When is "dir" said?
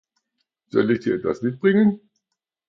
1.01-1.13